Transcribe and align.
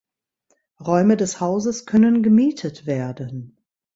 Räume 0.83 1.15
des 1.15 1.39
Hauses 1.41 1.85
können 1.85 2.23
gemietet 2.23 2.87
werden. 2.87 3.55